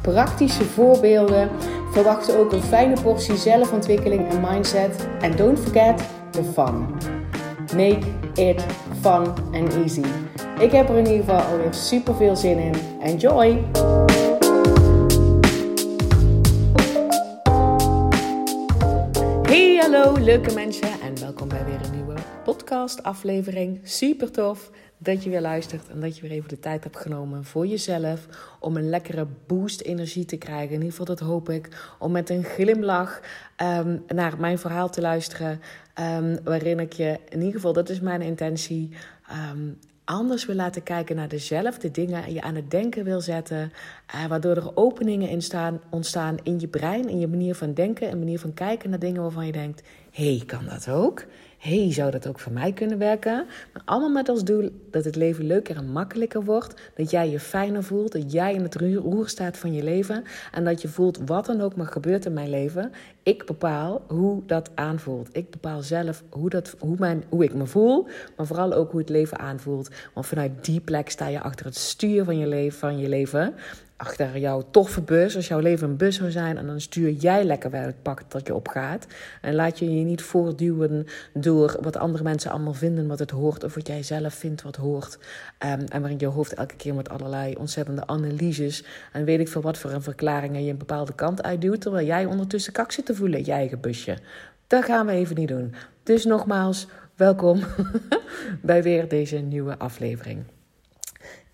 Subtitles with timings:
[0.00, 1.50] praktische voorbeelden.
[1.92, 5.08] Verwacht ook een fijne portie zelfontwikkeling en mindset.
[5.20, 6.86] En don't forget the fun.
[7.76, 8.64] Make it
[9.00, 10.04] fun and easy.
[10.58, 12.74] Ik heb er in ieder geval alweer super veel zin in.
[13.00, 13.64] Enjoy!
[19.42, 23.80] Hey, hallo leuke mensen en welkom bij weer een nieuwe podcast aflevering.
[23.82, 24.70] Super tof
[25.02, 28.26] dat je weer luistert en dat je weer even de tijd hebt genomen voor jezelf
[28.58, 30.68] om een lekkere boost energie te krijgen.
[30.68, 33.20] In ieder geval dat hoop ik om met een glimlach
[33.56, 35.60] ehm, naar mijn verhaal te luisteren,
[36.00, 38.90] um, waarin ik je in ieder geval dat is mijn intentie.
[39.52, 43.72] Um, anders wil laten kijken naar dezelfde dingen en je aan het denken wil zetten,
[44.14, 48.08] uh, waardoor er openingen in staan, ontstaan in je brein, in je manier van denken
[48.08, 51.24] en manier van kijken naar dingen waarvan je denkt: hé, hey, kan dat ook?
[51.60, 53.46] Hey, zou dat ook voor mij kunnen werken?
[53.72, 56.80] Maar allemaal met als doel dat het leven leuker en makkelijker wordt.
[56.94, 58.12] Dat jij je fijner voelt.
[58.12, 60.24] Dat jij in het roer staat van je leven.
[60.52, 62.92] En dat je voelt wat dan ook maar gebeurt in mijn leven.
[63.22, 65.28] Ik bepaal hoe dat aanvoelt.
[65.32, 68.06] Ik bepaal zelf hoe, dat, hoe, mijn, hoe ik me voel.
[68.36, 69.90] Maar vooral ook hoe het leven aanvoelt.
[70.14, 72.78] Want vanuit die plek sta je achter het stuur van je leven.
[72.78, 73.54] Van je leven
[74.00, 77.44] achter jouw toffe bus, als jouw leven een bus zou zijn, en dan stuur jij
[77.44, 79.06] lekker wel het pak dat je opgaat.
[79.40, 83.64] En laat je je niet voortduwen door wat andere mensen allemaal vinden wat het hoort,
[83.64, 85.18] of wat jij zelf vindt wat hoort.
[85.18, 89.62] Um, en waarin je hoofd elke keer met allerlei ontzettende analyses en weet ik veel
[89.62, 93.14] wat voor een verklaringen je een bepaalde kant uitduwt, terwijl jij ondertussen kak zit te
[93.14, 94.18] voelen in je eigen busje.
[94.66, 95.74] Dat gaan we even niet doen.
[96.02, 97.60] Dus nogmaals, welkom
[98.62, 100.44] bij weer deze nieuwe aflevering.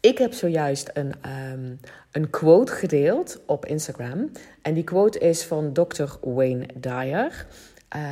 [0.06, 1.12] Ik heb zojuist een,
[1.52, 1.80] um,
[2.12, 4.30] een quote gedeeld op Instagram.
[4.62, 6.04] En die quote is van Dr.
[6.20, 7.46] Wayne Dyer.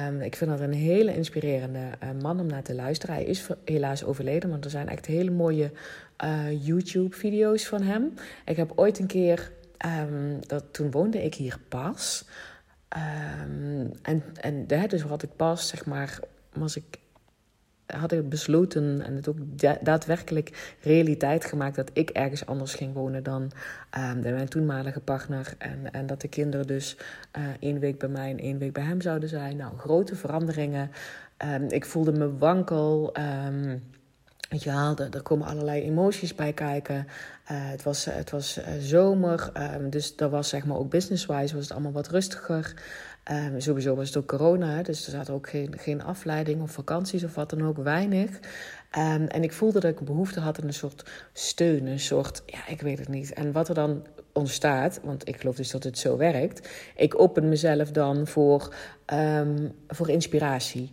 [0.09, 3.15] Um, ik vind dat een hele inspirerende uh, man om naar te luisteren.
[3.15, 5.71] Hij is helaas overleden, maar er zijn echt hele mooie
[6.25, 8.15] uh, YouTube-video's van hem.
[8.44, 9.53] Ik heb ooit een keer,
[10.11, 12.25] um, dat, toen woonde ik hier pas.
[14.03, 16.19] en, en dus had ik pas, zeg maar,
[16.53, 16.99] was ik
[17.87, 19.39] had ik besloten en het ook
[19.83, 23.50] daadwerkelijk realiteit gemaakt dat ik ergens anders ging wonen dan
[23.97, 25.55] uh, mijn toenmalige partner.
[25.59, 26.97] En, en dat de kinderen dus
[27.39, 29.56] uh, één week bij mij en één week bij hem zouden zijn.
[29.56, 30.91] Nou, grote veranderingen.
[31.44, 33.17] Um, ik voelde me wankel.
[33.47, 33.83] Um,
[34.49, 36.97] je wel, er, komen allerlei emoties bij kijken.
[36.97, 37.03] Uh,
[37.47, 39.53] het was, het was uh, zomer,
[39.91, 42.75] dus dat was zeg maar ook business-wise was het allemaal wat rustiger.
[43.31, 47.25] Um, sowieso was het ook corona, dus er zat ook geen, geen afleiding of vakanties
[47.25, 48.31] of wat dan ook, weinig.
[48.99, 52.69] Um, en ik voelde dat ik behoefte had aan een soort steun, een soort, ja,
[52.69, 53.33] ik weet het niet.
[53.33, 56.69] En wat er dan ontstaat, want ik geloof dus dat het zo werkt.
[56.97, 58.75] Ik open mezelf dan voor,
[59.12, 60.91] um, voor inspiratie.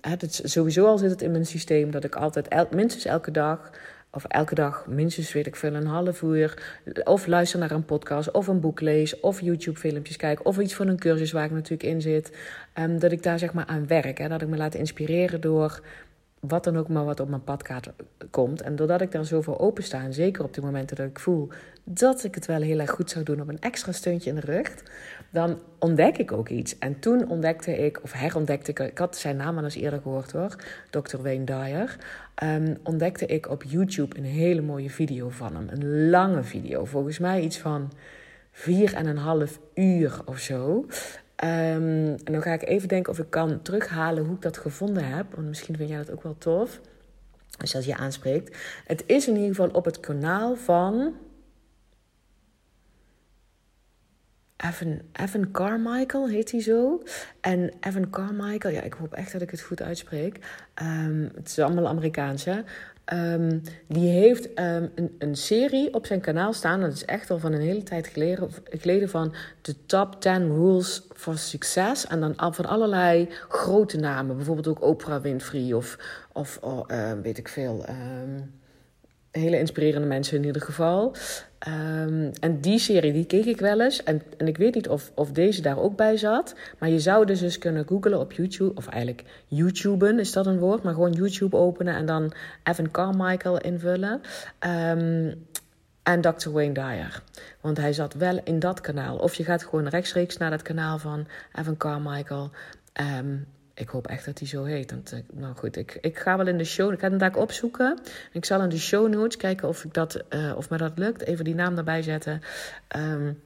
[0.00, 3.70] het, sowieso al zit het in mijn systeem dat ik altijd, minstens elke dag
[4.14, 6.78] of elke dag minstens, weet ik veel, een half uur.
[7.04, 10.88] Of luister naar een podcast, of een boek lees, of YouTube-filmpjes kijk, of iets van
[10.88, 12.36] een cursus waar ik natuurlijk in zit.
[12.78, 14.18] Um, dat ik daar zeg maar aan werk.
[14.18, 15.80] Hè, dat ik me laat inspireren door
[16.40, 17.62] wat dan ook maar wat op mijn pad
[18.30, 18.62] komt.
[18.62, 21.48] En doordat ik daar zo voor opensta, en zeker op de momenten dat ik voel
[21.84, 24.40] dat ik het wel heel erg goed zou doen op een extra steuntje in de
[24.40, 24.74] rug,
[25.34, 26.78] dan ontdek ik ook iets.
[26.78, 30.32] En toen ontdekte ik, of herontdekte ik, ik had zijn naam al eens eerder gehoord
[30.32, 30.56] hoor,
[30.90, 31.16] Dr.
[31.22, 31.96] Wayne Dyer,
[32.42, 35.68] um, ontdekte ik op YouTube een hele mooie video van hem.
[35.70, 37.92] Een lange video, volgens mij iets van
[38.50, 40.76] vier en een half uur of zo.
[40.76, 40.88] Um,
[42.24, 45.26] en dan ga ik even denken of ik kan terughalen hoe ik dat gevonden heb.
[45.34, 46.80] Want misschien vind jij dat ook wel tof.
[47.60, 48.56] Als dat je aanspreekt.
[48.86, 51.14] Het is in ieder geval op het kanaal van.
[54.68, 57.02] Evan, Evan Carmichael heet hij zo.
[57.40, 60.38] En Evan Carmichael, ja, ik hoop echt dat ik het goed uitspreek.
[60.82, 62.60] Um, het is allemaal Amerikaans, hè?
[63.12, 66.80] Um, die heeft um, een, een, serie op zijn kanaal staan.
[66.80, 71.02] Dat is echt al van een hele tijd geleden, geleden van de top 10 rules
[71.14, 72.06] for success.
[72.06, 74.36] En dan van allerlei grote namen.
[74.36, 75.98] Bijvoorbeeld ook Oprah Winfrey of,
[76.32, 77.84] of oh, uh, weet ik veel.
[79.40, 81.14] Hele inspirerende mensen in ieder geval.
[81.68, 84.02] Um, en die serie, die keek ik wel eens.
[84.02, 86.54] En, en ik weet niet of, of deze daar ook bij zat.
[86.78, 88.74] Maar je zou dus eens kunnen googlen op YouTube.
[88.74, 90.82] Of eigenlijk YouTuben, is dat een woord?
[90.82, 92.32] Maar gewoon YouTube openen en dan
[92.62, 94.20] Evan Carmichael invullen.
[94.66, 95.46] Um,
[96.02, 96.50] en Dr.
[96.50, 97.22] Wayne Dyer.
[97.60, 99.16] Want hij zat wel in dat kanaal.
[99.16, 102.50] Of je gaat gewoon rechtstreeks naar het kanaal van Evan Carmichael.
[102.92, 103.36] Ehm,
[103.74, 104.90] ik hoop echt dat hij zo heet.
[104.90, 106.92] Want, nou goed, ik, ik ga wel in de show.
[106.92, 107.98] Ik ga hem daar opzoeken.
[108.32, 111.22] Ik zal in de show notes kijken of, ik dat, uh, of me dat lukt.
[111.22, 112.40] Even die naam erbij zetten.
[112.96, 113.40] Um,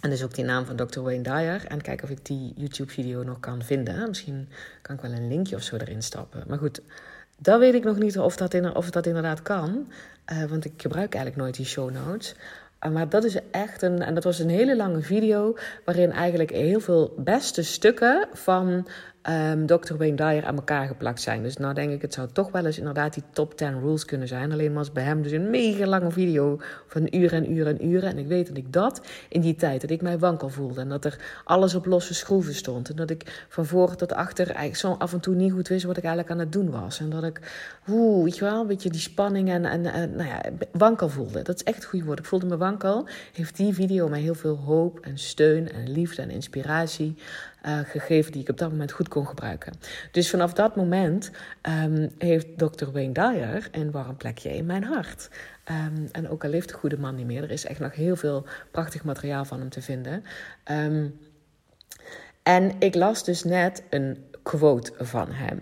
[0.00, 1.00] en dus ook die naam van Dr.
[1.00, 1.66] Wayne Dyer.
[1.66, 4.08] En kijken of ik die YouTube-video nog kan vinden.
[4.08, 4.48] Misschien
[4.82, 6.44] kan ik wel een linkje of zo erin stappen.
[6.46, 6.80] Maar goed,
[7.38, 9.92] dat weet ik nog niet of dat, in, of dat inderdaad kan.
[10.32, 12.34] Uh, want ik gebruik eigenlijk nooit die show notes.
[12.90, 14.02] Maar dat is echt een.
[14.02, 15.56] En dat was een hele lange video.
[15.84, 18.86] Waarin eigenlijk heel veel beste stukken van
[19.28, 19.96] um, ehm, Dr.
[19.96, 21.42] Wayne Dyer aan elkaar geplakt zijn.
[21.42, 24.28] Dus nou denk ik, het zou toch wel eens inderdaad die top 10 rules kunnen
[24.28, 24.52] zijn.
[24.52, 28.10] Alleen was bij hem dus een mega lange video van uren en uren en uren.
[28.10, 30.80] En ik weet dat ik dat in die tijd, dat ik mij wankel voelde.
[30.80, 32.90] En dat er alles op losse schroeven stond.
[32.90, 35.84] En dat ik van voor tot achter eigenlijk zo af en toe niet goed wist
[35.84, 37.00] wat ik eigenlijk aan het doen was.
[37.00, 37.40] En dat ik,
[37.88, 40.40] oeh, weet je wel, een beetje die spanning en, en, en nou ja,
[40.72, 41.42] wankel voelde.
[41.42, 42.18] Dat is echt het goede woord.
[42.18, 43.08] Ik voelde me wankel.
[43.32, 47.16] Heeft die video mij heel veel hoop en steun en liefde en inspiratie
[47.66, 49.72] uh, gegeven die ik op dat moment goed kon gebruiken.
[50.10, 51.30] Dus vanaf dat moment
[51.84, 52.90] um, heeft Dr.
[52.90, 55.30] Wayne Dyer een warm plekje in mijn hart.
[55.70, 58.16] Um, en ook al leeft de goede man niet meer, er is echt nog heel
[58.16, 60.24] veel prachtig materiaal van hem te vinden.
[60.70, 61.18] Um,
[62.42, 65.60] en ik las dus net een quote van hem.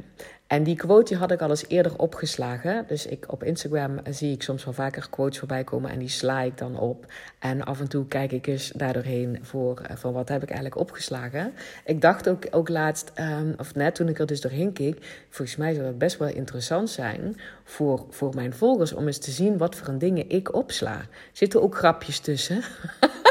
[0.50, 2.84] En die quote die had ik al eens eerder opgeslagen.
[2.86, 6.40] Dus ik, op Instagram zie ik soms wel vaker quotes voorbij komen en die sla
[6.40, 7.06] ik dan op.
[7.38, 10.80] En af en toe kijk ik eens daardoorheen voor eh, van wat heb ik eigenlijk
[10.80, 11.52] opgeslagen.
[11.84, 15.56] Ik dacht ook, ook laatst, um, of net toen ik er dus doorheen keek, volgens
[15.56, 19.58] mij zou dat best wel interessant zijn voor, voor mijn volgers om eens te zien
[19.58, 21.00] wat voor een dingen ik opsla.
[21.32, 22.62] Zitten ook grapjes tussen?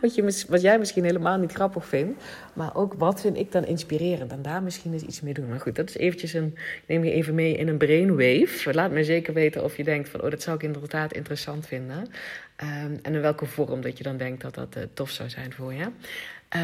[0.00, 2.22] wat, je, wat jij misschien helemaal niet grappig vindt.
[2.52, 4.32] Maar ook wat vind ik dan inspirerend.
[4.32, 5.48] En daar misschien eens iets mee doen.
[5.48, 6.56] Maar goed, dat is eventjes een...
[6.86, 8.74] Neem je even mee in een brainwave.
[8.74, 10.22] Laat me zeker weten of je denkt van...
[10.22, 11.98] Oh, dat zou ik inderdaad interessant vinden.
[11.98, 15.52] Um, en in welke vorm dat je dan denkt dat dat uh, tof zou zijn
[15.52, 15.86] voor je.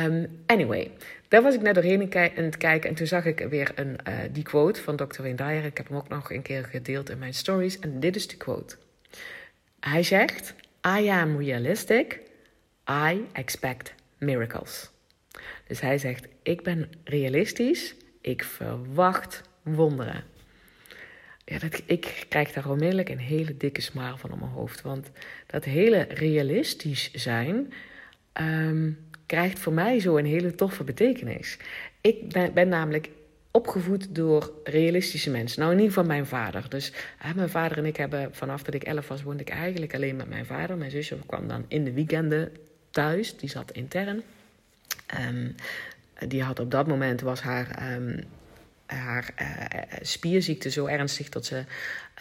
[0.05, 0.91] Um, anyway,
[1.29, 2.91] daar was ik net doorheen aan het kijken.
[2.91, 5.23] En toen zag ik weer een, uh, die quote van Dr.
[5.23, 5.65] Wayne Dyer.
[5.65, 7.79] Ik heb hem ook nog een keer gedeeld in mijn stories.
[7.79, 8.77] En dit is de quote.
[9.81, 10.55] Hij zegt...
[10.99, 12.21] I am realistic
[12.91, 14.91] I expect miracles.
[15.67, 20.25] Dus hij zegt: Ik ben realistisch, ik verwacht wonderen.
[21.45, 24.83] Ja, dat, ik krijg daar onmiddellijk een hele dikke smaal van op mijn hoofd.
[24.83, 25.11] Want
[25.47, 27.73] dat hele realistisch zijn
[28.41, 31.59] um, krijgt voor mij zo een hele toffe betekenis.
[32.01, 33.09] Ik ben, ben, namelijk
[33.51, 35.61] opgevoed door realistische mensen.
[35.61, 36.69] Nou, in ieder geval mijn vader.
[36.69, 39.95] Dus hè, mijn vader en ik hebben vanaf dat ik elf was, woonde ik eigenlijk
[39.95, 40.77] alleen met mijn vader.
[40.77, 42.53] Mijn zusje kwam dan in de weekenden
[42.97, 43.37] thuis.
[43.37, 44.23] Die zat intern.
[45.21, 45.55] Um,
[46.29, 48.25] die had op dat moment was haar, um,
[48.87, 51.65] haar uh, spierziekte zo ernstig dat ze,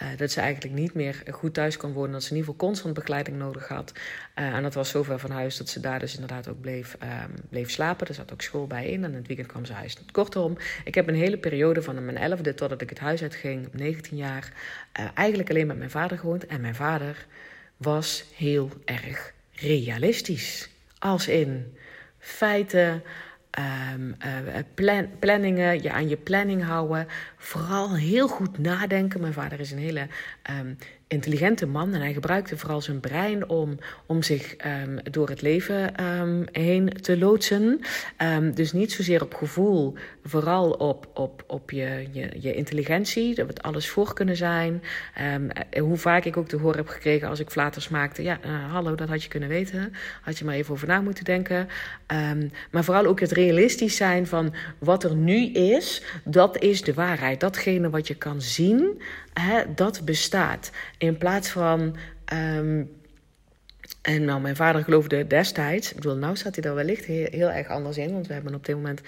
[0.02, 2.12] uh, dat ze eigenlijk niet meer goed thuis kon wonen.
[2.12, 3.92] Dat ze in ieder geval constant begeleiding nodig had.
[4.34, 7.70] En dat was zover van huis dat ze daar dus inderdaad ook bleef, um, bleef
[7.70, 8.06] slapen.
[8.06, 9.96] Er zat ook school bij in en het weekend kwam ze huis.
[10.12, 14.16] Kortom, ik heb een hele periode van mijn elfde totdat ik het huis uitging, 19
[14.16, 14.52] jaar,
[15.14, 16.46] eigenlijk alleen met mijn vader gewoond.
[16.46, 17.26] En mijn vader
[17.76, 20.68] was heel erg realistisch.
[20.98, 21.76] Als in
[22.18, 23.02] feiten,
[23.58, 27.06] uh, plan, planningen, je aan je planning houden.
[27.36, 29.20] Vooral heel goed nadenken.
[29.20, 30.06] Mijn vader is een hele
[30.50, 30.76] um,
[31.08, 36.04] intelligente man en hij gebruikte vooral zijn brein om, om zich um, door het leven
[36.04, 37.80] um, heen te loodsen.
[38.22, 43.48] Um, dus niet zozeer op gevoel, vooral op, op, op je, je, je intelligentie, dat
[43.48, 44.82] het alles voor kunnen zijn.
[45.78, 48.94] hoe vaak ik ook te horen heb gekregen als ik flaters maakte, ja, uh, hallo,
[48.94, 49.92] dat had je kunnen weten,
[50.22, 51.68] had je maar even over na moeten denken.
[52.70, 57.40] maar vooral ook het realistisch zijn van wat er nu is, dat is de waarheid.
[57.40, 59.00] Datgene wat je kan zien,
[59.74, 60.70] dat bestaat.
[60.98, 61.96] In plaats van.
[62.32, 62.95] Um,
[64.06, 67.68] en nou, mijn vader geloofde destijds, ik bedoel, nou staat hij daar wellicht heel, erg
[67.68, 68.12] anders in.
[68.12, 69.00] Want we hebben op dit moment,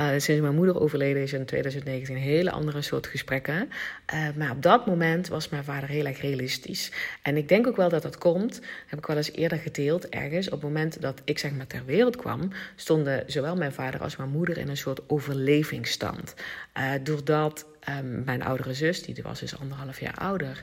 [0.00, 3.70] uh, sinds mijn moeder overleden is in 2019, hele andere soort gesprekken.
[4.14, 6.92] Uh, maar op dat moment was mijn vader heel erg realistisch.
[7.22, 10.46] En ik denk ook wel dat dat komt, heb ik wel eens eerder gedeeld ergens.
[10.46, 14.16] Op het moment dat ik zeg maar ter wereld kwam, stonden zowel mijn vader als
[14.16, 16.34] mijn moeder in een soort overlevingsstand.
[16.78, 20.62] Uh, doordat um, mijn oudere zus, die was dus anderhalf jaar ouder,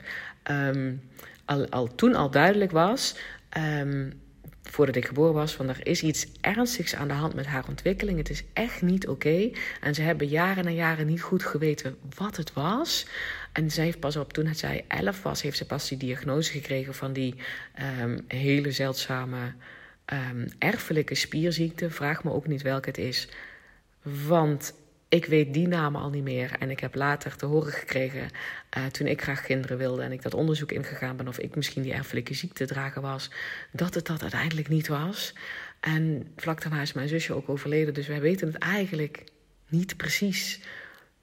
[0.50, 1.00] um,
[1.44, 3.14] al, al toen al duidelijk was,
[3.56, 4.20] um,
[4.62, 8.18] voordat ik geboren was, van er is iets ernstigs aan de hand met haar ontwikkeling.
[8.18, 9.50] Het is echt niet oké.
[9.80, 13.06] En ze hebben jaren en jaren niet goed geweten wat het was.
[13.52, 16.94] En zij heeft pas op, toen zij elf was, heeft ze pas die diagnose gekregen
[16.94, 17.34] van die
[18.26, 19.52] hele zeldzame
[20.58, 21.90] erfelijke spierziekte.
[21.90, 23.28] Vraag me ook niet welke het is.
[24.02, 24.74] Want
[25.12, 26.56] ik weet die namen al niet meer.
[26.58, 28.30] En ik heb later te horen gekregen,
[28.76, 31.82] uh, toen ik graag kinderen wilde en ik dat onderzoek ingegaan ben of ik misschien
[31.82, 33.30] die erfelijke ziekte dragen was,
[33.72, 35.34] dat het dat uiteindelijk niet was.
[35.80, 39.24] En vlak daarna is mijn zusje ook overleden, dus wij weten het eigenlijk
[39.68, 40.60] niet precies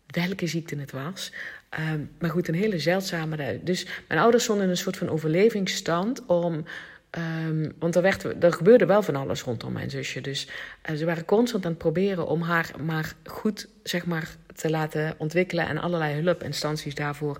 [0.08, 1.31] welke ziekte het was.
[1.69, 3.60] Ehm, maar goed, een hele zeldzame.
[3.63, 6.65] Dus mijn ouders stonden in een soort van overlevingsstand om.
[7.10, 10.22] Ehm, want er, werd, er gebeurde wel van alles rondom mijn zusje.
[10.22, 10.48] Dus
[10.89, 15.16] uh, ze waren constant aan het proberen om haar maar goed zeg maar, te laten
[15.18, 15.68] ontwikkelen.
[15.68, 17.39] En allerlei hulpinstanties daarvoor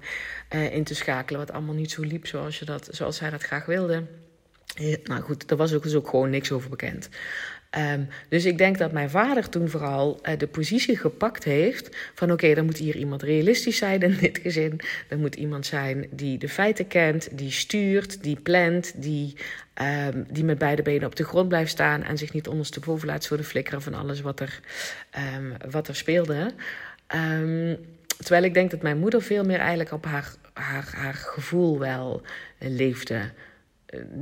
[0.56, 1.40] uh, in te schakelen.
[1.40, 4.04] Wat allemaal niet zo liep zoals, je dat, zoals zij dat graag wilde.
[5.04, 7.10] nou goed, er was ook, dus ook gewoon niks over bekend.
[7.78, 12.32] Um, dus ik denk dat mijn vader toen vooral uh, de positie gepakt heeft van
[12.32, 14.80] oké, dan moet hier iemand realistisch zijn in dit gezin.
[15.10, 19.36] Er moet iemand zijn die de feiten kent, die stuurt, die plant, die,
[20.12, 23.24] um, die met beide benen op de grond blijft staan en zich niet ondersteboven laat
[23.24, 24.60] zo de flikkeren van alles wat er,
[25.36, 26.54] um, wat er speelde.
[28.18, 32.22] terwijl ik denk dat mijn moeder veel meer eigenlijk op haar, haar, haar gevoel wel
[32.60, 33.32] leefde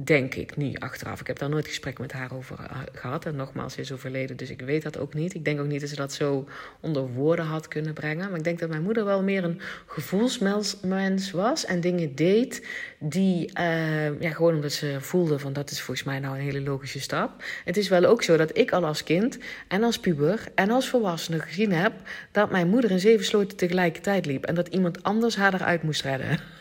[0.04, 1.20] denk ik nu achteraf.
[1.20, 3.26] Ik heb daar nooit gesprek met haar over eh, gehad.
[3.26, 5.34] En nogmaals, ze is overleden, dus ik weet dat ook niet.
[5.34, 6.48] Ik denk ook niet dat ze dat zo
[6.80, 8.30] onder woorden had kunnen brengen.
[8.30, 12.68] Maar ik denk dat mijn moeder wel meer een gevoelsmens was en dingen deed
[13.00, 16.62] die, uh, ja, gewoon omdat ze voelde van dat is volgens mij nou een hele
[16.62, 17.44] logische stap.
[17.66, 20.90] Het is wel ook zo dat ik al als kind en als puber en als
[20.90, 21.94] volwassene gezien heb
[22.32, 26.02] dat mijn moeder in zeven sloten tegelijkertijd liep en dat iemand anders haar eruit moest
[26.02, 26.57] redden.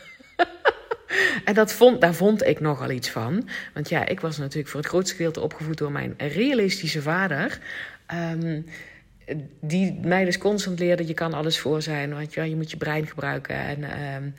[1.43, 3.49] En dat vond, daar vond ik nogal iets van.
[3.73, 7.59] Want ja, ik was natuurlijk voor het grootste gedeelte opgevoed door mijn realistische vader.
[8.13, 8.65] Um,
[9.61, 12.13] die mij dus constant leerde, je kan alles voor zijn.
[12.13, 13.55] Want je, je moet je brein gebruiken.
[13.55, 14.33] En um,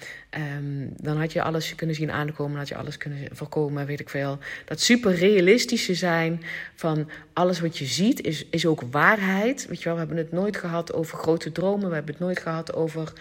[0.56, 4.08] um, dan had je alles kunnen zien aankomen, had je alles kunnen voorkomen, weet ik
[4.08, 4.38] veel.
[4.64, 6.42] Dat super realistische zijn
[6.75, 9.66] van alles wat je ziet is, is ook waarheid.
[9.68, 11.88] Weet je wel, we hebben het nooit gehad over grote dromen.
[11.88, 13.12] We hebben het nooit gehad over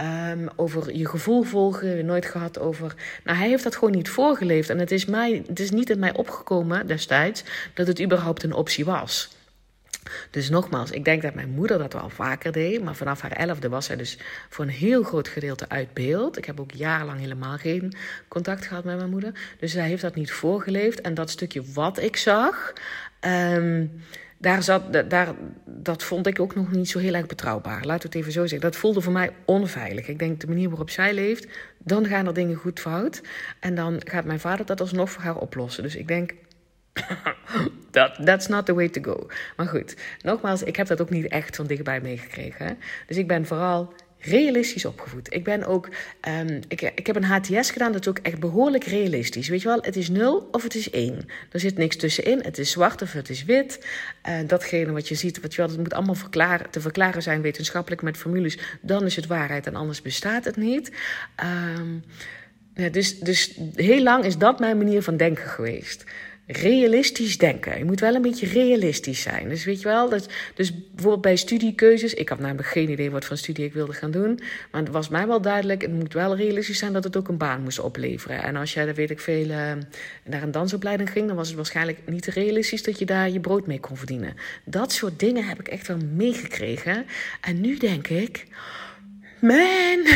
[0.00, 2.94] Um, over je gevoel volgen, nooit gehad over.
[3.24, 4.70] Nou, hij heeft dat gewoon niet voorgeleefd.
[4.70, 8.52] En het is, mij, het is niet in mij opgekomen destijds dat het überhaupt een
[8.52, 9.38] optie was.
[10.30, 12.82] Dus nogmaals, ik denk dat mijn moeder dat wel vaker deed.
[12.82, 16.38] Maar vanaf haar elfde was zij dus voor een heel groot gedeelte uit beeld.
[16.38, 17.94] Ik heb ook jarenlang helemaal geen
[18.28, 19.32] contact gehad met mijn moeder.
[19.58, 21.00] Dus zij heeft dat niet voorgeleefd.
[21.00, 22.72] En dat stukje wat ik zag.
[23.20, 24.02] Um,
[24.40, 27.84] daar zat, daar, dat vond ik ook nog niet zo heel erg betrouwbaar.
[27.84, 28.70] Laten we het even zo zeggen.
[28.70, 30.08] Dat voelde voor mij onveilig.
[30.08, 31.46] Ik denk de manier waarop zij leeft,
[31.78, 33.22] dan gaan er dingen goed fout.
[33.60, 35.82] En dan gaat mijn vader dat alsnog voor haar oplossen.
[35.82, 36.34] Dus ik denk,
[37.90, 39.26] that, that's not the way to go.
[39.56, 42.78] Maar goed, nogmaals, ik heb dat ook niet echt van dichtbij meegekregen.
[43.06, 45.34] Dus ik ben vooral realistisch opgevoed.
[45.34, 45.88] Ik ben ook,
[46.28, 49.48] um, ik, ik heb een HTS gedaan, dat is ook echt behoorlijk realistisch.
[49.48, 51.28] Weet je wel, het is nul of het is één.
[51.50, 52.40] Er zit niks tussenin.
[52.42, 53.86] Het is zwart of het is wit.
[54.28, 57.40] Uh, datgene wat je ziet, wat je wel, het moet allemaal verklaren, te verklaren zijn
[57.40, 58.58] wetenschappelijk met formules.
[58.80, 60.92] Dan is het waarheid en anders bestaat het niet.
[61.76, 62.04] Um,
[62.74, 66.04] ja, dus, dus heel lang is dat mijn manier van denken geweest
[66.52, 67.78] realistisch denken.
[67.78, 69.48] Je moet wel een beetje realistisch zijn.
[69.48, 72.14] Dus weet je wel, dat, dus bijvoorbeeld bij studiekeuzes.
[72.14, 74.40] Ik had namelijk geen idee wat voor studie ik wilde gaan doen.
[74.70, 77.36] Maar het was mij wel duidelijk, het moet wel realistisch zijn dat het ook een
[77.36, 78.42] baan moest opleveren.
[78.42, 79.72] En als jij, weet ik veel, uh,
[80.24, 83.66] naar een dansopleiding ging, dan was het waarschijnlijk niet realistisch dat je daar je brood
[83.66, 84.36] mee kon verdienen.
[84.64, 87.06] Dat soort dingen heb ik echt wel meegekregen.
[87.40, 88.46] En nu denk ik
[89.40, 90.06] man,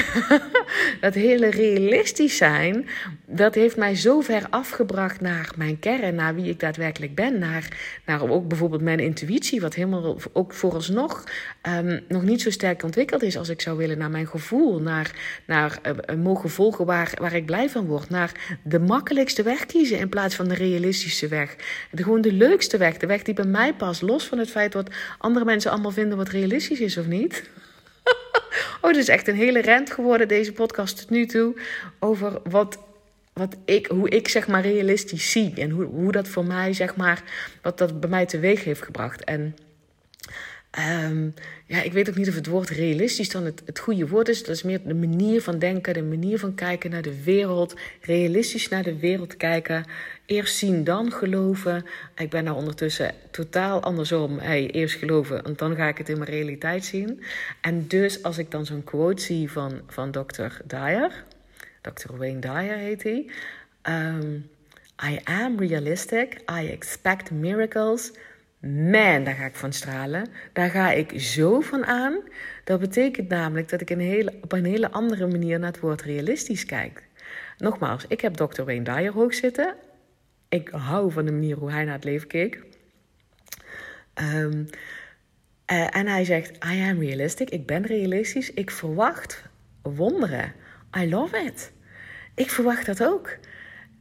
[1.01, 2.89] dat hele realistisch zijn,
[3.27, 7.69] dat heeft mij zo ver afgebracht naar mijn kern, naar wie ik daadwerkelijk ben, naar,
[8.07, 11.25] naar ook bijvoorbeeld mijn intuïtie, wat helemaal ook vooralsnog
[11.69, 15.11] um, nog niet zo sterk ontwikkeld is als ik zou willen, naar mijn gevoel, naar,
[15.47, 19.99] naar uh, mogen volgen waar, waar ik blij van word, naar de makkelijkste weg kiezen
[19.99, 21.57] in plaats van de realistische weg.
[21.91, 24.75] De, gewoon de leukste weg, de weg die bij mij past, los van het feit
[24.75, 27.43] wat andere mensen allemaal vinden wat realistisch is of niet.
[28.81, 31.61] Oh, het is echt een hele rent geworden, deze podcast tot nu toe.
[31.99, 32.79] Over wat,
[33.33, 35.53] wat ik, hoe ik zeg maar realistisch zie.
[35.57, 37.23] En hoe, hoe dat voor mij, zeg maar,
[37.63, 39.25] wat dat bij mij teweeg heeft gebracht.
[39.25, 39.57] En
[40.79, 41.35] um,
[41.67, 44.45] ja, ik weet ook niet of het woord realistisch dan het, het goede woord is.
[44.45, 47.75] Dat is meer de manier van denken, de manier van kijken naar de wereld.
[48.01, 49.85] Realistisch naar de wereld kijken.
[50.27, 51.85] Eerst zien, dan geloven.
[52.17, 54.39] Ik ben nou ondertussen totaal andersom.
[54.39, 57.23] Eerst geloven, want dan ga ik het in mijn realiteit zien.
[57.61, 60.51] En dus als ik dan zo'n quote zie van, van Dr.
[60.65, 61.25] Dyer,
[61.81, 62.17] Dr.
[62.17, 63.31] Wayne Dyer heet hij.
[63.89, 64.51] Um,
[65.03, 66.41] I am realistic.
[66.51, 68.13] I expect miracles.
[68.65, 70.27] Man, daar ga ik van stralen.
[70.53, 72.21] Daar ga ik zo van aan.
[72.65, 76.03] Dat betekent namelijk dat ik een hele, op een hele andere manier naar het woord
[76.03, 77.03] realistisch kijk.
[77.59, 78.63] Nogmaals, ik heb Dr.
[78.63, 79.75] Wayne Dyer hoog zitten.
[80.49, 82.63] Ik hou van de manier hoe hij naar het leven keek.
[84.15, 84.67] Um,
[85.73, 87.51] uh, en hij zegt: I am realistic.
[87.51, 88.53] Ik ben realistisch.
[88.53, 89.43] Ik verwacht
[89.83, 90.53] wonderen.
[90.99, 91.73] I love it.
[92.35, 93.37] Ik verwacht dat ook.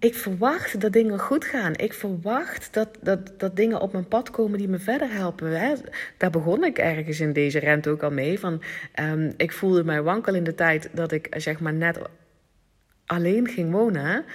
[0.03, 1.73] Ik verwacht dat dingen goed gaan.
[1.75, 5.79] Ik verwacht dat, dat, dat dingen op mijn pad komen die me verder helpen.
[6.17, 8.39] Daar begon ik ergens in deze rente ook al mee.
[8.39, 8.61] Van,
[8.99, 11.99] um, ik voelde mij wankel in de tijd dat ik zeg maar net
[13.05, 14.25] alleen ging wonen.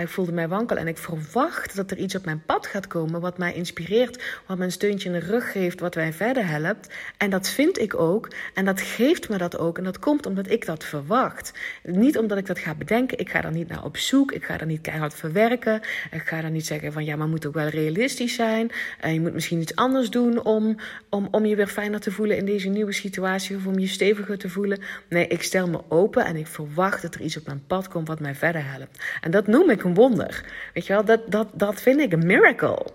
[0.00, 3.20] Ik voelde mij wankel en ik verwacht dat er iets op mijn pad gaat komen
[3.20, 6.94] wat mij inspireert, wat me een steuntje in de rug geeft, wat mij verder helpt.
[7.16, 10.50] En dat vind ik ook en dat geeft me dat ook en dat komt omdat
[10.50, 11.52] ik dat verwacht.
[11.82, 14.60] Niet omdat ik dat ga bedenken, ik ga er niet naar op zoek, ik ga
[14.60, 15.80] er niet keihard verwerken.
[16.10, 18.70] Ik ga er niet zeggen van ja, maar moet ook wel realistisch zijn.
[19.00, 20.76] En je moet misschien iets anders doen om,
[21.08, 24.38] om, om je weer fijner te voelen in deze nieuwe situatie of om je steviger
[24.38, 24.80] te voelen.
[25.08, 28.08] Nee, ik stel me open en ik verwacht dat er iets op mijn pad komt
[28.08, 28.98] wat mij verder helpt.
[29.20, 30.44] En dat noem ik een wonder.
[30.74, 32.86] Weet je wel, dat, dat, dat vind ik een miracle.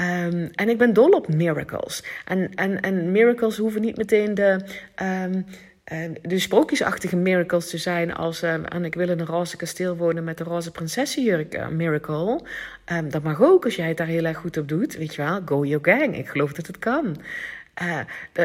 [0.00, 2.04] Um, en ik ben dol op miracles.
[2.24, 4.60] En, en, en miracles hoeven niet meteen de.
[5.02, 5.44] Um,
[6.22, 10.24] de sprookjesachtige miracles te zijn als um, en ik wil in een roze kasteel wonen
[10.24, 12.40] met een roze prinsessenjurk uh, miracle.
[13.08, 14.96] Dat mag ook als jij het daar heel erg goed op doet.
[14.96, 16.16] Weet je wel, go your gang.
[16.16, 17.16] Ik geloof dat het kan.
[17.82, 17.98] Uh,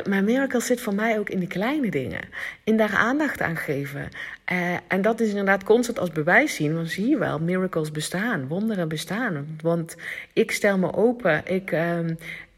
[0.09, 2.21] maar miracle zit voor mij ook in de kleine dingen.
[2.63, 4.09] In daar aandacht aan geven.
[4.51, 6.75] Uh, en dat is inderdaad constant als bewijs zien.
[6.75, 9.57] Want zie je wel, miracles bestaan, wonderen bestaan.
[9.61, 9.95] Want
[10.33, 11.41] ik stel me open.
[11.45, 11.99] Ik, uh,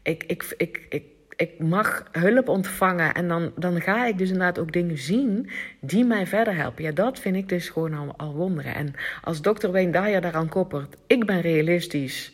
[0.02, 1.02] ik, ik, ik, ik,
[1.36, 3.14] ik mag hulp ontvangen.
[3.14, 5.50] En dan, dan ga ik dus inderdaad ook dingen zien
[5.80, 6.84] die mij verder helpen.
[6.84, 8.74] Ja, dat vind ik dus gewoon al, al wonderen.
[8.74, 12.32] En als dokter Wayne Dyer daaraan koppert, ik ben realistisch.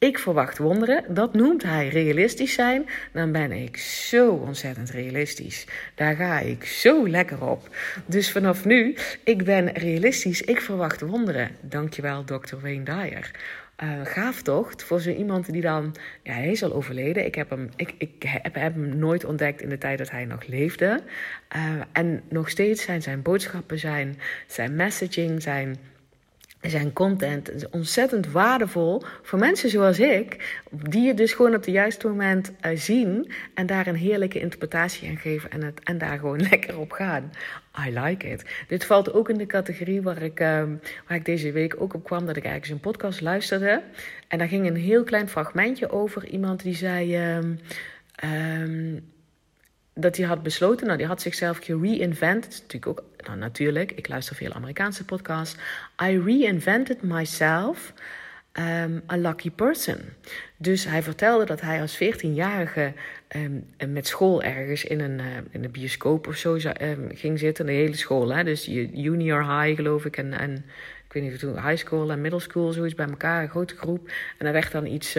[0.00, 2.86] Ik verwacht wonderen, dat noemt hij realistisch zijn.
[3.12, 5.66] Dan ben ik zo ontzettend realistisch.
[5.94, 7.76] Daar ga ik zo lekker op.
[8.06, 11.50] Dus vanaf nu, ik ben realistisch, ik verwacht wonderen.
[11.60, 12.56] Dankjewel, Dr.
[12.62, 13.30] Wayne Dyer.
[13.82, 14.72] Uh, gaaf toch?
[14.76, 17.24] Voor zo iemand die dan, ja, hij is al overleden.
[17.24, 20.46] Ik heb hem, ik, ik heb, hem nooit ontdekt in de tijd dat hij nog
[20.46, 21.00] leefde.
[21.56, 25.76] Uh, en nog steeds zijn zijn boodschappen, zijn, zijn messaging, zijn
[26.60, 31.74] zijn content is ontzettend waardevol voor mensen zoals ik, die het dus gewoon op het
[31.74, 36.18] juiste moment uh, zien en daar een heerlijke interpretatie aan geven en, het, en daar
[36.18, 37.32] gewoon lekker op gaan.
[37.86, 38.44] I like it.
[38.68, 40.62] Dit valt ook in de categorie waar ik, uh,
[41.06, 43.82] waar ik deze week ook op kwam, dat ik eigenlijk een podcast luisterde.
[44.28, 47.38] En daar ging een heel klein fragmentje over iemand die zei.
[48.22, 48.98] Uh,
[49.94, 52.42] dat hij had besloten, nou, die had zichzelf gereinvent.
[52.42, 55.56] Dat is natuurlijk ook, nou, natuurlijk, ik luister veel Amerikaanse podcasts.
[56.02, 57.92] I reinvented myself
[58.52, 59.98] um, a lucky person.
[60.56, 62.92] Dus hij vertelde dat hij als 14-jarige
[63.36, 67.66] um, met school ergens in een, uh, in bioscoop of zo um, ging zitten.
[67.66, 68.44] De hele school, hè?
[68.44, 70.64] dus junior high geloof ik en, en
[71.06, 74.10] ik weet niet toen high school en middle school, zoiets bij elkaar, een grote groep.
[74.38, 75.16] En er werd dan iets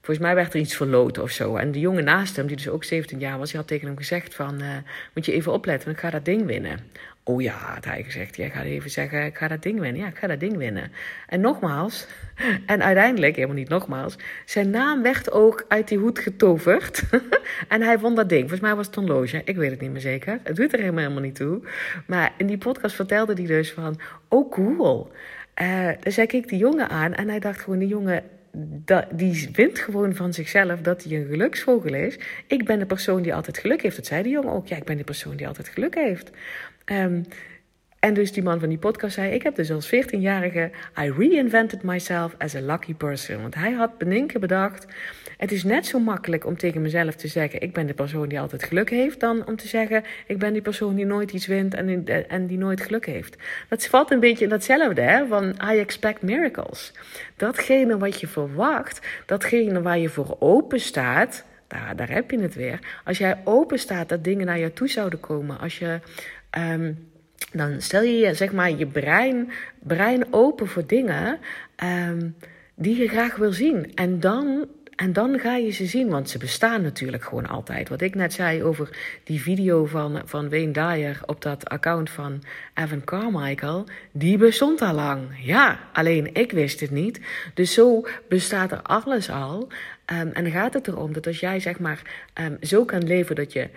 [0.00, 1.56] Volgens mij werd er iets verloot of zo.
[1.56, 3.96] En de jongen naast hem, die dus ook 17 jaar was, die had tegen hem
[3.96, 4.62] gezegd van...
[4.62, 4.68] Uh,
[5.14, 6.78] moet je even opletten, want ik ga dat ding winnen.
[7.22, 8.36] Oh ja, had hij gezegd.
[8.36, 10.00] Jij gaat even zeggen, ik ga dat ding winnen.
[10.00, 10.92] Ja, ik ga dat ding winnen.
[11.26, 12.06] En nogmaals,
[12.66, 14.16] en uiteindelijk, helemaal niet nogmaals...
[14.44, 17.02] zijn naam werd ook uit die hoed getoverd.
[17.68, 18.40] en hij won dat ding.
[18.40, 19.42] Volgens mij was het een loge.
[19.44, 20.38] Ik weet het niet meer zeker.
[20.42, 21.60] Het doet er helemaal, helemaal niet toe.
[22.06, 24.00] Maar in die podcast vertelde hij dus van...
[24.28, 25.12] Oh, cool.
[25.62, 27.78] Uh, dus hij keek die jongen aan en hij dacht gewoon...
[27.78, 28.22] Die jongen
[28.84, 32.18] dat, die wint gewoon van zichzelf dat hij een geluksvogel is.
[32.46, 33.96] Ik ben de persoon die altijd geluk heeft.
[33.96, 34.66] Dat zei de jongen ook.
[34.66, 36.30] Ja, ik ben de persoon die altijd geluk heeft.
[36.86, 37.24] Um,
[37.98, 40.70] en dus die man van die podcast zei: Ik heb dus als 14-jarige.
[41.00, 43.40] I reinvented myself as a lucky person.
[43.40, 44.86] Want hij had bedenken bedacht.
[45.36, 48.40] Het is net zo makkelijk om tegen mezelf te zeggen: Ik ben de persoon die
[48.40, 49.20] altijd geluk heeft.
[49.20, 52.58] dan om te zeggen: Ik ben die persoon die nooit iets wint en, en die
[52.58, 53.36] nooit geluk heeft.
[53.68, 55.26] Dat valt een beetje in datzelfde, hè?
[55.26, 56.92] Van I expect miracles.
[57.36, 61.44] Datgene wat je verwacht, datgene waar je voor open staat.
[61.66, 62.78] Daar, daar heb je het weer.
[63.04, 65.58] Als jij open staat dat dingen naar je toe zouden komen.
[65.58, 66.00] Als je.
[66.58, 67.07] Um,
[67.52, 71.38] dan stel je zeg maar, je brein, brein open voor dingen
[71.84, 72.34] um,
[72.74, 73.94] die je graag wil zien.
[73.94, 77.88] En dan, en dan ga je ze zien, want ze bestaan natuurlijk gewoon altijd.
[77.88, 82.42] Wat ik net zei over die video van, van Wayne Dyer op dat account van
[82.74, 85.22] Evan Carmichael, die bestond al lang.
[85.42, 87.20] Ja, alleen ik wist het niet.
[87.54, 89.68] Dus zo bestaat er alles al.
[90.12, 92.02] Um, en gaat het erom dat als jij zeg maar
[92.40, 93.68] um, zo kan leven dat je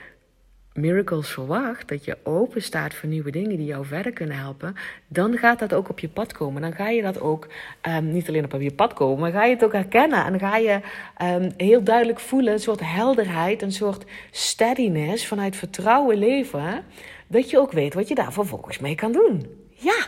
[0.74, 4.76] miracles verwacht, dat je open staat voor nieuwe dingen die jou verder kunnen helpen,
[5.08, 6.62] dan gaat dat ook op je pad komen.
[6.62, 7.48] Dan ga je dat ook
[7.88, 10.26] um, niet alleen op je pad komen, maar ga je het ook herkennen.
[10.26, 10.80] En dan ga je
[11.22, 16.84] um, heel duidelijk voelen, een soort helderheid, een soort steadiness vanuit vertrouwen leven,
[17.28, 19.46] dat je ook weet wat je daar vervolgens mee kan doen.
[19.72, 20.08] Ja,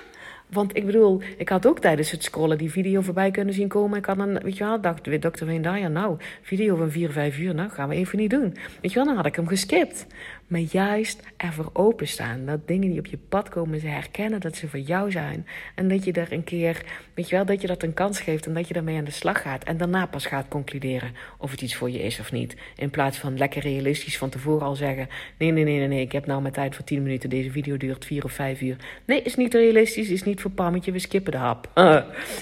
[0.53, 3.97] Want ik bedoel, ik had ook tijdens het scrollen die video voorbij kunnen zien komen.
[3.97, 5.45] Ik had een, weet je wel, dacht Dr.
[5.45, 8.55] Wendaya, nou, video van 4, 5 uur, nou, gaan we even niet doen.
[8.81, 10.05] Weet je wel, dan had ik hem geskipt.
[10.53, 12.45] Maar juist ervoor openstaan.
[12.45, 15.47] Dat dingen die op je pad komen, ze herkennen dat ze voor jou zijn.
[15.75, 18.45] En dat je er een keer, weet je wel, dat je dat een kans geeft
[18.45, 19.63] en dat je daarmee aan de slag gaat.
[19.63, 22.55] En daarna pas gaat concluderen of het iets voor je is of niet.
[22.75, 26.11] In plaats van lekker realistisch van tevoren al zeggen: nee, nee, nee, nee, nee ik
[26.11, 27.29] heb nou mijn tijd voor 10 minuten.
[27.29, 28.75] Deze video duurt 4 of 5 uur.
[29.05, 31.69] Nee, is niet realistisch, is niet voor pammetje, we skippen de hap.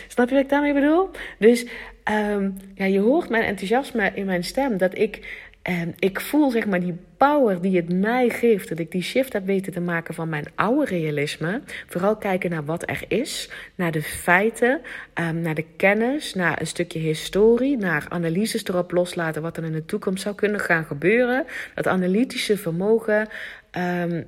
[0.08, 1.10] Snap je wat ik daarmee bedoel?
[1.40, 1.66] Dus
[2.10, 6.66] um, ja, je hoort mijn enthousiasme in mijn stem dat ik en ik voel zeg
[6.66, 10.14] maar die power die het mij geeft, dat ik die shift heb weten te maken
[10.14, 11.62] van mijn oude realisme.
[11.88, 14.82] Vooral kijken naar wat er is, naar de feiten,
[15.14, 19.72] um, naar de kennis, naar een stukje historie, naar analyses erop loslaten wat er in
[19.72, 21.46] de toekomst zou kunnen gaan gebeuren.
[21.76, 23.28] Dat analytische vermogen,
[23.78, 24.26] Um,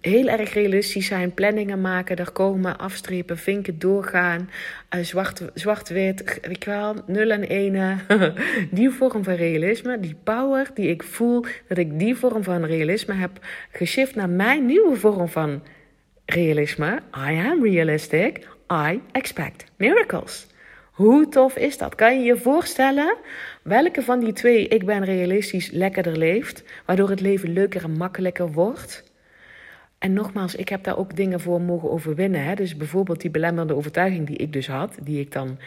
[0.00, 4.50] heel erg realistisch zijn, planningen maken, er komen, afstrepen, vinken, doorgaan,
[4.96, 5.02] uh,
[5.54, 7.96] zwart-wit, zwart nul en ene.
[8.70, 13.14] die vorm van realisme, die power die ik voel, dat ik die vorm van realisme
[13.14, 13.30] heb
[13.70, 15.62] geshift naar mijn nieuwe vorm van
[16.26, 17.00] realisme.
[17.30, 20.46] I am realistic, I expect miracles.
[20.96, 21.94] Hoe tof is dat?
[21.94, 23.16] Kan je je voorstellen
[23.62, 28.52] welke van die twee ik ben realistisch lekkerder leeft, waardoor het leven leuker en makkelijker
[28.52, 29.12] wordt?
[29.98, 32.44] En nogmaals, ik heb daar ook dingen voor mogen overwinnen.
[32.44, 32.54] Hè?
[32.54, 35.58] Dus bijvoorbeeld die belemmerende overtuiging die ik dus had, die ik dan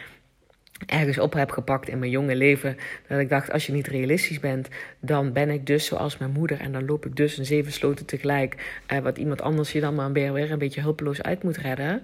[0.85, 2.77] ergens op heb gepakt in mijn jonge leven.
[3.07, 4.67] Dat ik dacht, als je niet realistisch bent,
[4.99, 6.59] dan ben ik dus zoals mijn moeder.
[6.59, 8.81] En dan loop ik dus een zeven sloten tegelijk.
[8.85, 12.01] Eh, wat iemand anders je dan maar weer een beetje hulpeloos uit moet redden.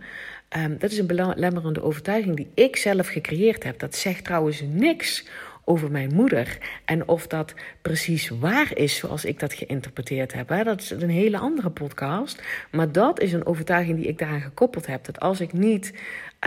[0.58, 3.79] Um, dat is een belemmerende overtuiging die ik zelf gecreëerd heb.
[3.79, 5.25] Dat zegt trouwens niks
[5.65, 6.58] over mijn moeder.
[6.86, 10.49] En of dat precies waar is zoals ik dat geïnterpreteerd heb.
[10.49, 10.63] Hè?
[10.63, 12.41] Dat is een hele andere podcast.
[12.71, 15.05] Maar dat is een overtuiging die ik daaraan gekoppeld heb.
[15.05, 15.93] Dat als ik niet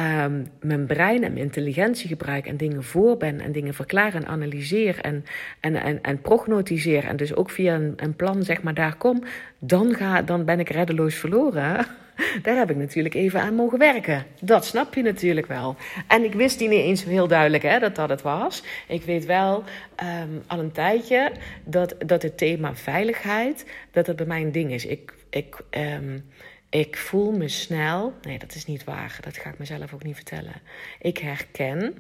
[0.01, 4.27] um, mijn brein en mijn intelligentie gebruik en dingen voor ben en dingen verklaar en
[4.27, 5.25] analyseer en,
[5.61, 9.23] en, en, en prognotiseer en dus ook via een, een plan zeg maar daar kom,
[9.59, 11.87] dan, ga, dan ben ik reddeloos verloren.
[12.43, 14.25] Daar heb ik natuurlijk even aan mogen werken.
[14.41, 15.77] Dat snap je natuurlijk wel.
[16.07, 18.63] En ik wist niet eens heel duidelijk hè, dat dat het was.
[18.89, 19.65] Ik weet wel
[20.03, 21.33] um, al een tijdje
[21.65, 24.87] dat, dat het thema veiligheid, dat het bij mij een ding is.
[24.87, 26.25] Ik, ik, um,
[26.69, 28.15] ik voel me snel.
[28.23, 29.19] Nee, dat is niet waar.
[29.21, 30.55] Dat ga ik mezelf ook niet vertellen.
[31.01, 31.95] Ik herken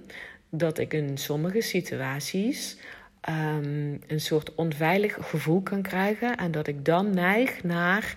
[0.50, 2.76] dat ik in sommige situaties
[3.28, 6.36] um, een soort onveilig gevoel kan krijgen.
[6.36, 8.14] En dat ik dan neig naar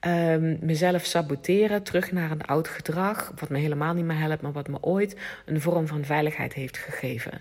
[0.00, 3.32] um, mezelf saboteren, terug naar een oud gedrag.
[3.38, 6.76] Wat me helemaal niet meer helpt, maar wat me ooit een vorm van veiligheid heeft
[6.76, 7.38] gegeven.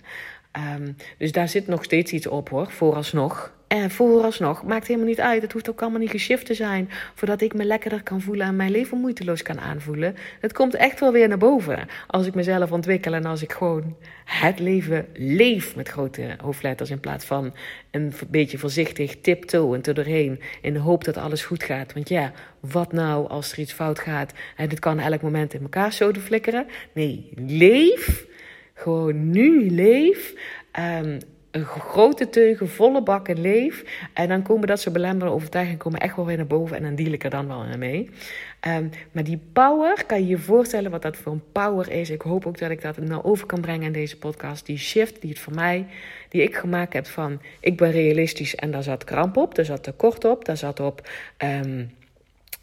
[0.76, 3.58] Um, dus daar zit nog steeds iets op hoor, vooralsnog.
[3.70, 5.42] En vooralsnog, maakt helemaal niet uit.
[5.42, 6.90] Het hoeft ook allemaal niet geshift te zijn.
[7.16, 10.16] Voordat ik me lekkerder kan voelen en mijn leven moeiteloos kan aanvoelen.
[10.40, 11.88] Het komt echt wel weer naar boven.
[12.08, 16.90] Als ik mezelf ontwikkel en als ik gewoon het leven leef met grote hoofdletters.
[16.90, 17.54] In plaats van
[17.92, 20.40] een beetje voorzichtig tiptoe en doorheen.
[20.62, 21.94] In de hoop dat alles goed gaat.
[21.94, 25.62] Want ja, wat nou als er iets fout gaat en het kan elk moment in
[25.62, 26.68] elkaar zo flikkeren.
[26.94, 28.26] Nee, leef.
[28.74, 30.34] Gewoon nu leef.
[31.04, 31.20] Um,
[31.52, 33.84] een grote teugen, volle bakken leef.
[34.14, 36.78] En dan komen dat soort belemmerende overtuigingen komen echt wel weer naar boven.
[36.78, 38.10] En dan deal ik er dan wel mee.
[38.68, 42.10] Um, maar die power, kan je je voorstellen wat dat voor een power is.
[42.10, 44.66] Ik hoop ook dat ik dat nou over kan brengen in deze podcast.
[44.66, 45.86] Die shift die het voor mij,
[46.30, 47.42] die ik gemaakt heb van...
[47.60, 51.10] Ik ben realistisch en daar zat kramp op, daar zat tekort op, daar zat op...
[51.38, 51.98] Um,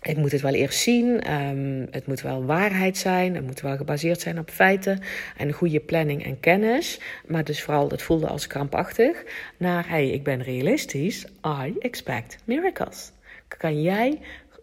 [0.03, 1.33] ik moet het wel eerst zien.
[1.33, 3.35] Um, het moet wel waarheid zijn.
[3.35, 5.01] Het moet wel gebaseerd zijn op feiten.
[5.37, 7.01] En goede planning en kennis.
[7.27, 9.25] Maar dus vooral, het voelde als krampachtig.
[9.57, 11.27] Naar, hey, ik ben realistisch.
[11.47, 13.13] I expect miracles.
[13.49, 14.21] Kan jij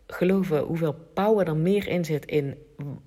[0.08, 2.58] geloven hoeveel power er meer in zit in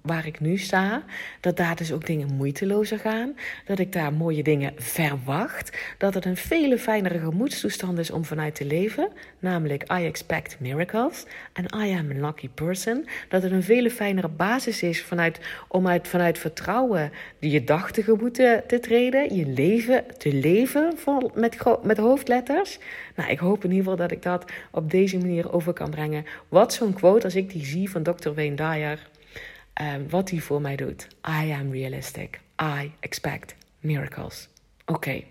[0.03, 1.05] waar ik nu sta,
[1.41, 3.35] dat daar dus ook dingen moeitelozer gaan.
[3.65, 5.77] Dat ik daar mooie dingen verwacht.
[5.99, 9.09] Dat het een vele fijnere gemoedstoestand is om vanuit te leven.
[9.39, 11.25] Namelijk, I expect miracles.
[11.53, 13.09] En I am a lucky person.
[13.29, 18.35] Dat het een vele fijnere basis is vanuit, om uit, vanuit vertrouwen je dag tegemoet
[18.35, 19.35] te, treden.
[19.35, 22.79] Je leven te leven vol, met, met hoofdletters.
[23.15, 26.25] Nou, ik hoop in ieder geval dat ik dat op deze manier over kan brengen.
[26.49, 28.31] Wat zo'n quote, als ik die zie van Dr.
[28.31, 28.99] Wayne Dyer
[29.83, 31.09] um, wat hij voor mij doet.
[31.29, 32.41] I am realistic.
[32.63, 34.49] I expect miracles.
[34.87, 35.23] Oké.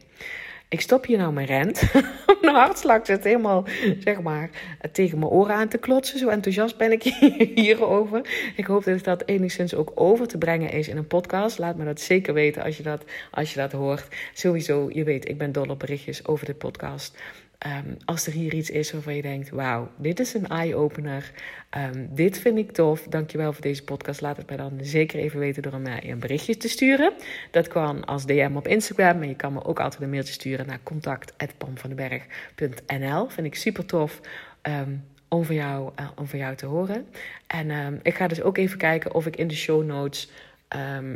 [0.70, 1.82] Ik stop hier nou mijn rent.
[2.42, 3.66] mijn hartslag zit helemaal,
[4.00, 4.50] zeg maar,
[4.92, 6.20] tegen mijn oren aan te klotsen.
[6.20, 7.04] Zo enthousiast ben ik
[7.56, 8.52] hierover.
[8.56, 11.58] Ik hoop dat dat enigszins ook over te brengen is in een podcast.
[11.58, 14.08] Laat me dat zeker weten als je dat, als je dat hoort.
[14.34, 17.18] Sowieso, je weet, ik ben dol op berichtjes over de podcast.
[17.58, 21.32] Ehm, als er hier iets is waarvan je denkt: wauw, dit is een eye-opener.
[21.78, 23.02] Um, dit vind ik tof.
[23.02, 24.22] Dankjewel voor deze podcast.
[24.22, 27.14] Laat het mij dan zeker even weten door mij een berichtje te sturen.
[27.52, 29.18] Dat kan als DM op Instagram.
[29.18, 33.30] Maar je kan me ook altijd een mailtje sturen naar contact.pamvandenberg.nl.
[33.30, 34.22] Vind ik super tof.
[34.62, 37.08] Um, om van jou, uh, om jou te horen.
[37.48, 40.30] En ik ga dus ook even kijken of ik in de show notes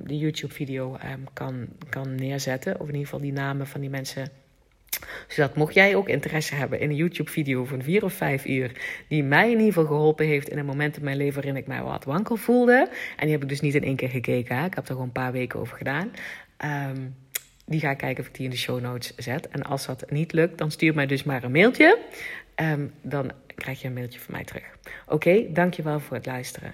[0.04, 0.98] de YouTube-video
[1.34, 2.74] kan, kan neerzetten.
[2.74, 4.32] Of in ieder geval die namen van die mensen
[5.28, 8.72] zodat mocht jij ook interesse hebben in een YouTube-video van vier of vijf uur,
[9.08, 11.68] die mij in ieder geval geholpen heeft in een moment in mijn leven waarin ik
[11.68, 12.90] mij wat wankel voelde.
[13.16, 15.12] En die heb ik dus niet in één keer gekeken, ik heb er gewoon een
[15.12, 16.12] paar weken over gedaan.
[16.66, 17.16] Um,
[17.66, 19.48] die ga ik kijken of ik die in de show notes zet.
[19.48, 21.98] En als dat niet lukt, dan stuur mij dus maar een mailtje.
[22.56, 24.64] Um, dan krijg je een mailtje van mij terug.
[25.06, 26.72] Oké, okay, dankjewel voor het luisteren.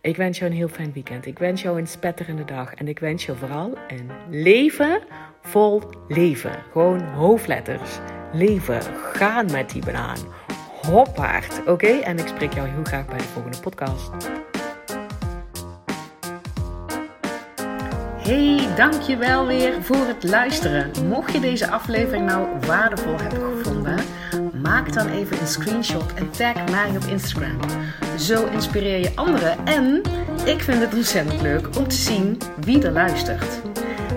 [0.00, 1.26] Ik wens jou een heel fijn weekend.
[1.26, 2.74] Ik wens jou een spetterende dag.
[2.74, 5.02] En ik wens je vooral een leven
[5.42, 6.52] vol leven.
[6.72, 7.98] Gewoon hoofdletters.
[8.32, 8.82] Leven.
[9.12, 10.18] Gaan met die banaan.
[10.82, 11.66] Hoppaard.
[11.66, 11.86] Oké?
[11.86, 14.10] En ik spreek jou heel graag bij de volgende podcast.
[18.26, 20.90] Hey, dankjewel weer voor het luisteren.
[21.08, 24.04] Mocht je deze aflevering nou waardevol hebben gevonden,
[24.62, 27.58] maak dan even een screenshot en tag mij op Instagram.
[28.18, 30.02] Zo inspireer je anderen en
[30.44, 33.60] ik vind het ontzettend leuk om te zien wie er luistert.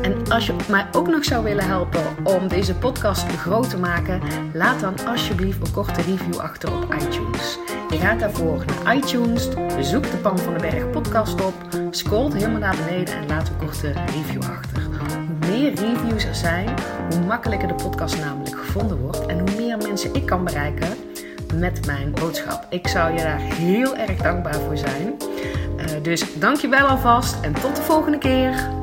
[0.01, 4.21] En als je mij ook nog zou willen helpen om deze podcast groot te maken,
[4.53, 7.57] laat dan alsjeblieft een korte review achter op iTunes.
[7.89, 9.47] Je gaat daarvoor naar iTunes,
[9.81, 11.53] zoek de Pan van de Berg podcast op,
[11.91, 14.83] scrolt helemaal naar beneden en laat een korte review achter.
[14.83, 16.69] Hoe meer reviews er zijn,
[17.09, 21.08] hoe makkelijker de podcast namelijk gevonden wordt en hoe meer mensen ik kan bereiken
[21.53, 22.65] met mijn boodschap.
[22.69, 25.15] Ik zou je daar heel erg dankbaar voor zijn.
[25.77, 28.78] Uh, dus dankjewel alvast en tot de volgende keer.